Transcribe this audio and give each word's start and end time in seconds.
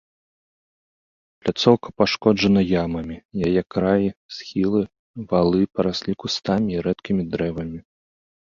Пляцоўка 1.41 1.87
пашкоджана 2.01 2.61
ямамі, 2.83 3.17
яе 3.49 3.61
краі, 3.75 4.09
схілы, 4.39 4.81
валы 5.35 5.61
параслі 5.77 6.13
кустамі 6.25 6.71
і 6.79 6.83
рэдкімі 6.89 7.23
дрэвамі. 7.37 7.79